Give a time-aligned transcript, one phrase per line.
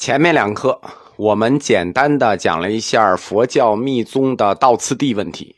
[0.00, 0.80] 前面两课
[1.18, 5.54] 我们简单的讲了一下佛教密宗的道次第问题。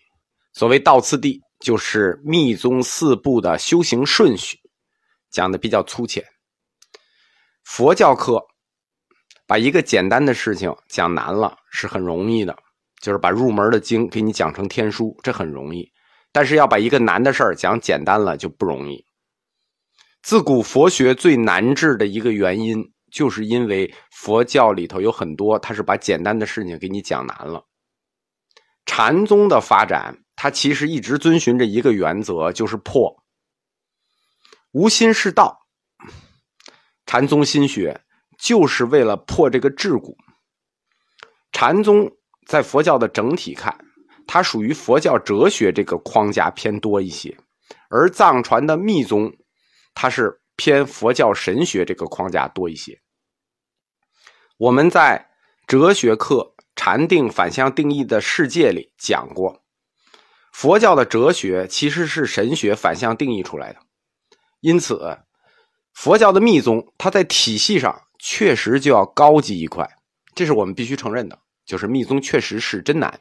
[0.53, 4.59] 所谓道次第，就是密宗四部的修行顺序，
[5.31, 6.25] 讲的比较粗浅。
[7.63, 8.45] 佛教课
[9.47, 12.59] 把一个简单的事情讲难了是很容易的，
[13.01, 15.89] 就是把入门的经给你讲成天书，这很容易。
[16.33, 19.05] 但是要把一个难的事儿讲简单了就不容易。
[20.21, 22.85] 自古佛学最难治的一个原因。
[23.13, 27.63] 就是因为佛教里头有很多，他是把简单的事情给你讲难了。
[28.87, 33.15] 禅宗的发展，它其实一直遵循着一个原则，就是破。
[34.73, 35.57] 无心是道。
[37.07, 38.01] 禅宗心学
[38.39, 40.17] 就是为了破这个桎梏。
[41.53, 42.11] 禅宗
[42.49, 43.77] 在佛教的整体看，
[44.27, 47.37] 它属于佛教哲学这个框架偏多一些，
[47.91, 49.31] 而藏传的密宗，
[49.95, 53.01] 它是偏佛教神学这个框架多一些。
[54.59, 55.31] 我们在
[55.67, 59.63] 哲学课《禅定反向定义的世界》里讲过，
[60.53, 63.81] 佛教的哲学其实是神学反向定义出来的。
[64.61, 65.19] 因此，
[65.95, 69.89] 佛教的密宗它在体系上确实就要高级一块，
[70.35, 71.39] 这是我们必须承认的。
[71.65, 73.21] 就是密宗确实是真难，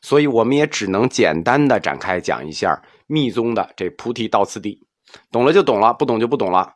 [0.00, 4.86] 所以我们也只能简单的展开讲一下密宗的这菩提道次第，
[5.30, 6.72] 懂了就懂了，不懂就不懂了。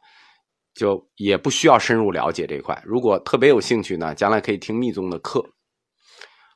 [0.75, 2.83] 就也不需要深入了解这一块。
[2.85, 5.41] 如果特别有兴趣呢，将来可以听密宗的课。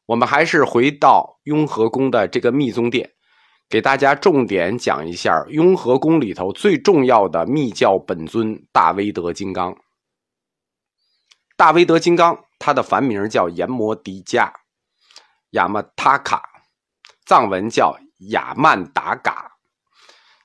[0.06, 3.08] 我们还是回到雍和宫的这个密宗殿，
[3.68, 9.72] 给大家重点讲一下雍和宫里头最重要的密教本尊大威德金刚。
[11.56, 14.50] 大威德金刚，它的梵名叫阎摩迪迦，
[15.50, 16.42] 亚玛塔卡，
[17.24, 17.96] 藏文叫
[18.30, 19.37] 亚曼达嘎。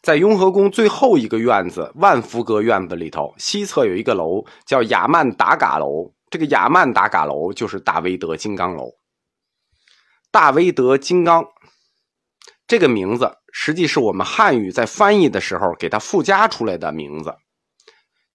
[0.04, 6.14] 在雍和宫最后一个院子万福阁院子里头，西侧有一个楼叫雅曼达嘎楼。
[6.30, 8.92] 这个雅曼达嘎楼就是大威德金刚楼。
[10.30, 11.46] 大威德金刚
[12.68, 17.34] 这个名字，实际是我们汉语在翻译的时候给它附加出来的名字。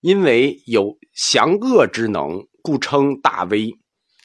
[0.00, 3.68] 因为有降恶之能，故称大威；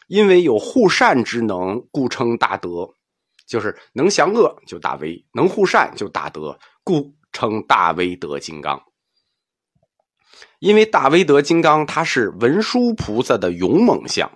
[0.07, 2.87] 因为有护善之能，故称大德。
[3.45, 7.13] 就是能降恶就大威，能护善就大德，故。
[7.33, 8.81] 称大威德金刚，
[10.59, 14.31] 因为大威德金刚他是文殊菩萨的勇猛相，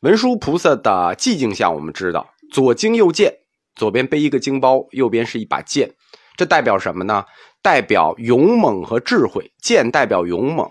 [0.00, 3.34] 文殊菩萨的寂静相我们知道，左经右剑，
[3.74, 5.92] 左边背一个经包，右边是一把剑，
[6.36, 7.24] 这代表什么呢？
[7.62, 10.68] 代表勇猛和智慧，剑代表勇猛，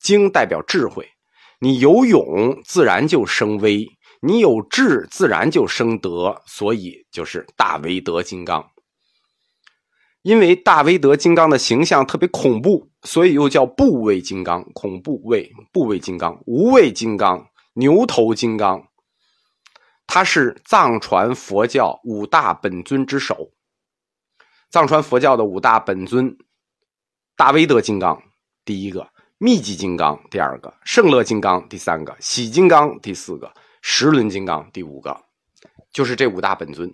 [0.00, 1.06] 经代表智慧。
[1.58, 3.84] 你有勇，自然就生威；
[4.20, 8.71] 你有智，自然就生德，所以就是大威德金刚。
[10.22, 17.44] 因为大威德金刚的形象特别恐怖，所以又叫怖畏金刚、恐怖畏、怖畏金刚、无畏金刚、
[17.74, 18.88] 牛头金刚。
[20.06, 23.50] 他是藏传佛教五大本尊之首。
[24.70, 26.36] 藏传佛教的五大本尊：
[27.36, 28.22] 大威德金刚
[28.64, 35.20] 第一个，密集金刚第二个，圣乐金刚第三个，喜金刚第四个，十轮金刚第五个，
[35.92, 36.88] 就是这五大本尊。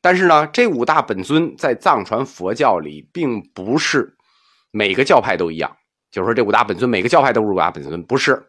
[0.00, 4.16] 但是呢，这五大本尊在藏传佛教里并不是
[4.70, 5.76] 每个教派都一样。
[6.10, 8.46] 就是说，这五大本尊每个教派都是五大本尊，不是。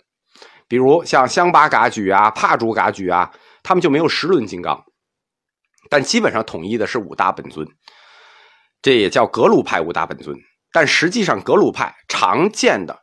[0.68, 3.34] 比如像香巴嘎举啊、帕竹嘎举啊，
[3.64, 4.86] 他们就没有十轮金刚，
[5.90, 7.68] 但基本上统一的是五大本尊。
[8.82, 10.38] 这也叫格鲁派五大本尊。
[10.72, 13.00] 但实际上，格鲁派常见的、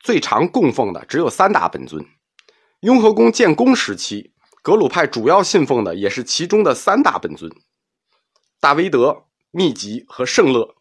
[0.00, 2.02] 最常供奉的只有三大本尊。
[2.80, 4.32] 雍和宫建宫时期。
[4.62, 7.50] 格鲁派主要信奉的也是其中的三大本尊：
[8.60, 10.76] 大威德、密集和圣乐。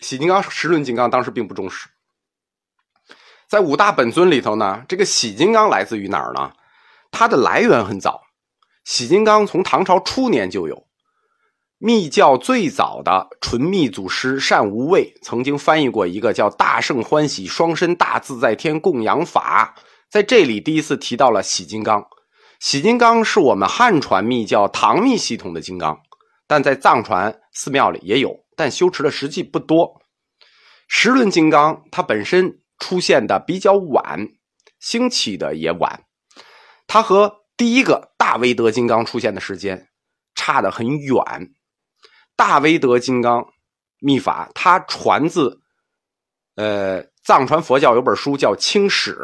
[0.00, 1.88] 喜金刚、十轮金刚当时并不重视。
[3.48, 6.52] 在五大本尊里头呢，这个喜金刚来自于哪儿呢？
[7.12, 8.22] 它的来源很早，
[8.84, 10.88] 喜金刚从唐朝初年就有。
[11.78, 19.76] 密教最早的纯密祖师善无畏曾经翻译过一个叫《大圣欢喜双身大自在天供养法》，
[20.10, 22.04] 在这里第一次提到了喜金刚。
[22.58, 26.00] 喜金刚是我们汉传密教唐密系统的金刚，
[26.46, 30.02] 但在藏传寺庙里也有，但修持的实际不多。
[30.88, 34.26] 十轮金刚它本身出现的比较晚，
[34.80, 36.02] 兴起的也晚，
[36.88, 39.88] 它和第一个大威德金刚出现的时间
[40.34, 41.14] 差得很远。
[42.34, 43.46] 大威德金刚
[44.00, 45.60] 秘法，它传自
[46.56, 49.14] 呃藏传佛教有本书叫《清史》，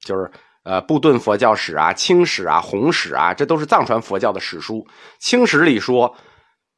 [0.00, 0.32] 就是。
[0.64, 4.86] 呃，布顿佛教史啊，清史啊，红史啊，这都是藏传佛教的史书。
[5.18, 6.16] 清史里说，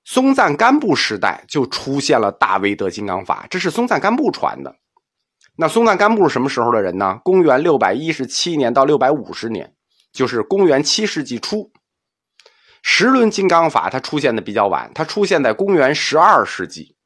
[0.04, 4.74] 松赞干布时代就出现了大威德金刚法，这是松赞干布传的。
[5.56, 7.20] 那松赞干布是什么时候的人呢？
[7.22, 9.74] 公元六百一十七年到六百五十年，
[10.12, 11.70] 就是公元七世纪初。
[12.82, 16.96] 十轮金刚法它出现的比较晚，它出现在公元十二世纪。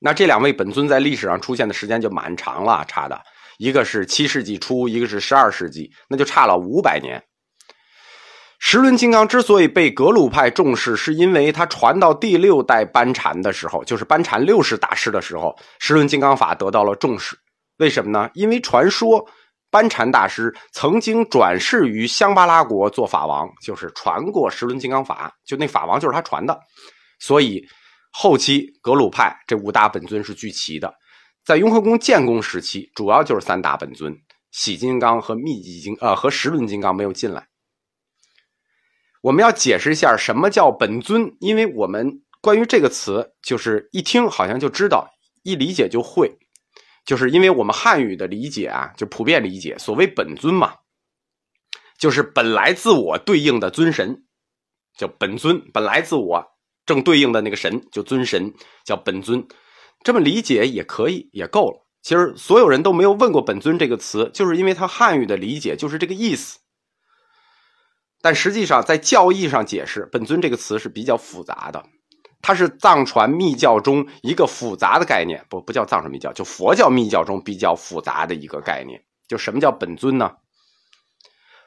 [0.00, 3.20] 那这两位本尊在历史上出现的时间就蛮长了，差的
[3.58, 7.22] 一个是七世纪初，一个是十二世纪，那就差了五百年。
[8.60, 17.36] 十轮金刚之所以被格鲁派重视，是因为它传到第六代班禅的时候，就是班禅六世大师的时候，十轮金刚法得到了重视。
[17.78, 18.28] 为什么呢？
[18.34, 19.24] 因为传说
[19.70, 26.58] 班禅大师曾经转世于香巴拉国做法王，就是传过十轮金刚法，就那法王就是他传的。
[27.20, 27.60] 所以
[28.12, 30.92] 后期格鲁派这五大本尊是聚齐的。
[31.48, 34.14] 在雍和宫建宫时期，主要就是三大本尊：
[34.50, 37.48] 喜金刚和密集金呃和十轮金刚没有进来。
[39.22, 45.08] 我们要解释一下什么叫本尊，因为我们关于这个词，就是一听好像就知道，
[45.42, 46.30] 一理解就会，
[47.06, 50.74] 就是因为我们汉语的理解啊，就普遍理解，所谓本尊嘛，
[51.98, 54.22] 就是本来自我对应的尊神，
[54.98, 56.44] 叫本尊，本来自我
[56.84, 58.52] 正对应的那个神，就尊神
[58.84, 59.42] 叫本尊，
[60.02, 61.86] 这么理解也可以，也够了。
[62.02, 66.58] 其实所有人都没有问过本尊这个词，就是因为他汉语的理解就是这个意思。
[68.20, 71.84] 但实际上，在教义上解释“本尊”这个词是比较复杂的，
[72.40, 79.04] 它是藏传密教中一个复杂的概念，不不叫藏传密教，就佛教密教中比较复杂的一个概念。
[79.28, 80.32] 就什么叫本尊呢？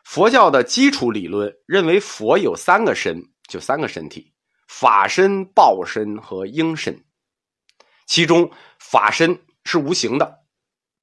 [0.04, 4.34] 佛教的基础理论认为，佛有三个身，就三个身体：
[4.68, 7.04] 法身、报身和应身。
[8.12, 10.40] 其中，法身是无形的，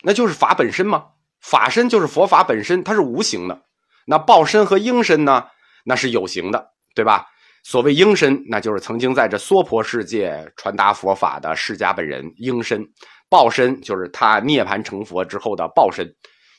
[0.02, 1.06] 那就是法本身嘛。
[1.40, 3.62] 法身就是佛法本身，它是无形的。
[4.06, 5.46] 那报身和应身呢？
[5.87, 7.26] 那是有形的，对吧？
[7.64, 12.82] 所谓应身，那就是曾经在这娑婆世界传达佛法的释迦本人应身；
[13.31, 16.06] 报身就是他涅盘成佛之后的报身。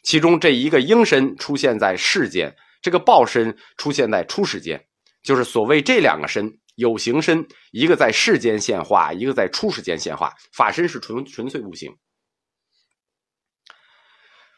[0.02, 2.52] 其中这一个应身出现在世间，
[2.82, 4.84] 这个报身出现在出世间，
[5.22, 10.34] 就是所谓这两个身有形身，一个在世间现化，一个在出世间现化。
[10.54, 11.94] 法身是纯纯粹无形。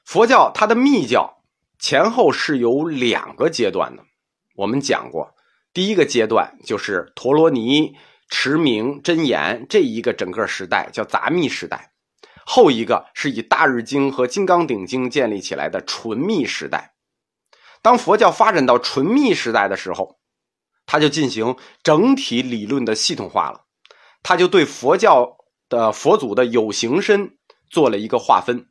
[0.05, 1.39] 佛教它的密教。
[1.83, 4.03] 前后是有两个阶段的，
[4.55, 5.33] 我们讲过，
[5.73, 7.95] 第一个阶段就是陀罗尼、
[8.29, 11.91] 持名、真言这一个整个时代叫杂密时代，
[12.45, 16.93] 后一个是以大日经和金刚顶经建立起来的纯密时代。
[17.81, 20.19] 当佛教发展到纯密时代的时候，
[20.91, 23.61] 他就进行整体理论的系统化了，
[24.23, 25.37] 他就对佛教
[25.69, 27.37] 的佛祖的有形身
[27.69, 28.65] 做了一个划分。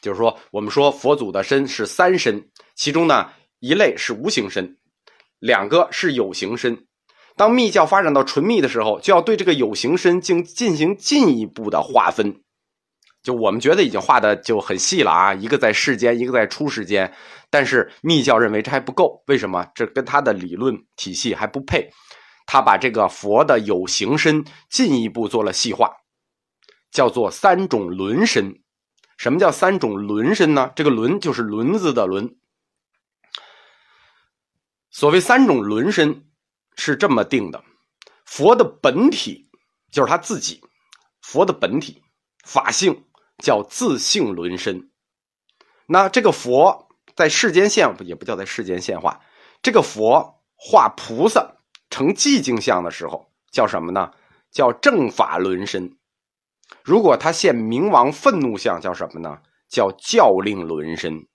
[0.00, 3.30] 就是说，我们说佛祖的身是三身，其中呢
[3.60, 4.78] 一类是无形身，
[5.38, 6.88] 两个是有形身。
[7.36, 12.42] 当密教发展到纯密的时候，就要对这个有形身进进行进一步的划分。
[13.22, 17.14] 就我们觉得已经画的就很细了啊，一个在世间，一个在出世间。
[17.50, 19.66] 但是密教认为这还不够，为什么？
[19.74, 21.90] 这跟他的理论体系还不配。
[22.46, 25.90] 他把这个佛的有形身进一步做了细化，
[26.90, 28.60] 叫做三种轮身。
[29.16, 30.72] 什么叫三种轮身呢？
[30.74, 32.36] 这个轮就是轮子的轮。
[34.90, 36.26] 所谓三种轮身
[36.76, 37.62] 是这么定的：
[38.24, 39.48] 佛的本体
[39.92, 40.60] 就是他自己，
[41.20, 42.02] 佛的本体
[42.44, 43.04] 法性
[43.42, 44.88] 叫自性轮身。
[45.86, 49.20] 那这个佛在世间现，也不叫在世间现化。
[49.60, 51.56] 这个佛化菩萨
[51.90, 54.12] 成寂静相的时候，叫什么呢？
[54.50, 55.98] 叫正法轮身。
[56.82, 59.38] 如果他现冥王愤怒相，叫什么呢？
[59.68, 61.26] 叫教令轮身。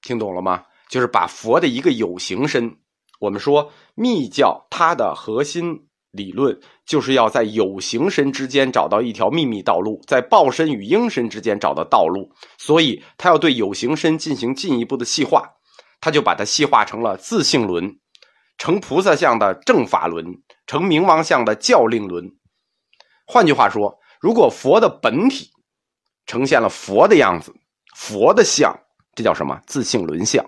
[0.00, 0.64] 听懂了吗？
[0.88, 2.78] 就是把佛的一个有形身。
[3.20, 12.30] 我们说密教它的核心理论就是要在有形身之间找到一条秘密道路，在报身与应身之间找到道路。
[12.56, 15.50] 所以他要对有形身进行进一步的细化，
[16.00, 17.98] 他就把它细化成了自性轮，
[18.56, 20.24] 成菩萨相的正法轮，
[20.66, 22.30] 成冥王相的教令轮。
[23.26, 23.98] 换句话说。
[24.20, 25.50] 如果佛的本体
[26.24, 27.52] 呈现了佛的样子，
[27.94, 28.74] 佛的相，
[29.14, 29.60] 这叫什么？
[29.66, 30.42] 自性轮相。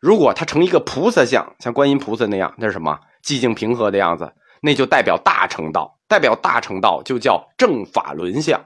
[0.00, 3.00] 如果它成一个菩萨相，像观音菩萨那样，那是什么？
[3.24, 8.64] 寂静平和的样子，那就代表大成道，代表大成道就叫正法轮相。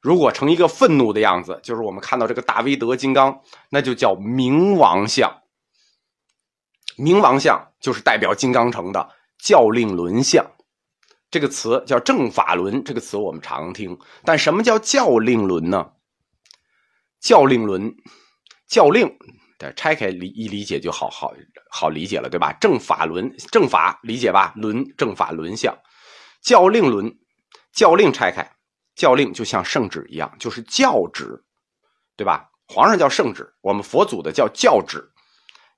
[0.00, 3.40] 如果成一个愤怒的样子，就是我们看到这个大威德金刚，
[3.70, 5.42] 那就叫冥王相。
[6.98, 10.44] 冥王相就是代表金刚城的教令轮相。
[11.30, 15.92] 这个词叫正法轮，这个词我们常听，但什么叫教令轮呢？
[17.20, 17.94] 教令轮，
[18.66, 19.16] 教令，
[19.76, 21.32] 拆开理一理解就好好
[21.70, 22.52] 好理解了，对吧？
[22.60, 24.52] 正法轮，正法理解吧？
[24.56, 25.76] 轮，正法轮相，
[26.42, 27.14] 教令轮，
[27.72, 28.56] 教令拆开，
[28.94, 31.44] 教令就像圣旨一样，就是教旨，
[32.16, 32.48] 对吧？
[32.66, 35.06] 皇上叫圣旨，我们佛祖的叫教旨，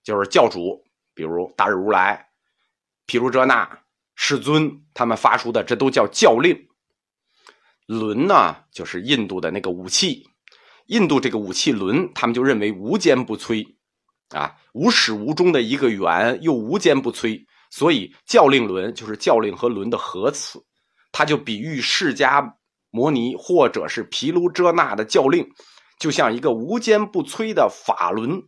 [0.05, 2.29] 就是教主，比如大日如来、
[3.07, 3.81] 毗卢遮那、
[4.15, 6.69] 世尊，他们发出的这都叫教令。
[7.87, 10.27] 轮呢，就是印度的那个武器，
[10.87, 13.67] 印度这个武器轮，他们就认为无坚不摧，
[14.31, 20.63] 啊，无始无终的一个圆，又无坚不摧，所以教令轮就是教令和轮的合词，
[21.13, 22.53] 它就比喻释迦
[22.91, 25.49] 摩尼或者是毗卢遮那的教令，
[25.99, 28.43] 就像一个无坚不摧的法轮。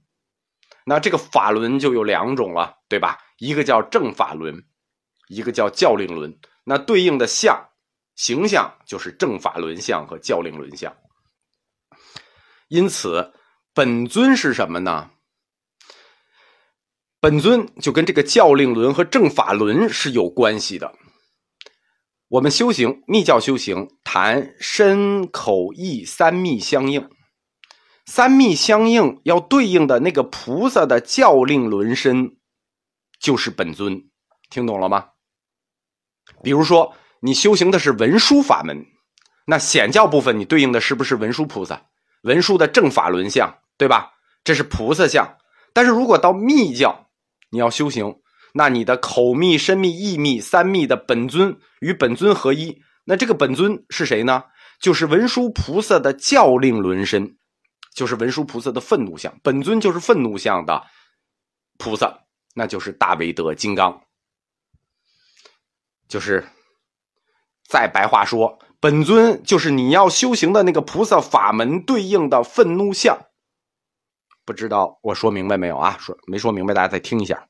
[0.84, 3.18] 那这个法轮就有两种了，对吧？
[3.38, 4.64] 一个叫正法轮，
[5.28, 6.38] 一个叫教令轮。
[6.64, 7.68] 那对应的像。
[8.14, 10.90] 形象就是正法轮相和教令轮相，
[12.68, 13.32] 因此
[13.72, 15.10] 本尊是什么呢？
[17.20, 20.94] 本尊就跟这个教令轮和正法轮是有关系的。
[22.28, 27.08] 我们修行密教修行，谈身口意三密相应，
[28.04, 32.36] 三密相应要对应的那个菩萨的教令轮身，
[33.18, 34.08] 就是本尊，
[34.50, 35.10] 听懂了吗？
[36.42, 36.94] 比如说。
[37.20, 38.86] 你修行的是文殊法门，
[39.46, 41.86] 那显教部分你对应的是不是文殊菩萨？
[42.26, 44.12] 文殊的正法轮相，对吧？
[44.44, 45.38] 这是菩萨相。
[45.72, 47.08] 但是如果到密教，
[47.50, 48.20] 你要修行，
[48.52, 54.44] 那你的口密、身密、意密三密的本尊与本尊合一，那这个本尊是谁呢？
[54.78, 57.38] 就是文殊菩萨的教令轮身，
[57.94, 59.38] 就是文殊菩萨的愤怒相。
[59.42, 60.84] 本尊就是愤怒相的
[61.78, 62.18] 菩萨，
[62.54, 64.02] 那就是大威德金刚，
[66.08, 66.46] 就是。
[67.68, 68.56] 再白话说，
[68.86, 73.18] 本尊就是你要修行的那个菩萨法门对应的愤怒相。
[74.44, 75.96] 不知道我说明白没有啊？
[75.98, 77.48] 说没说明白，大家再听一下。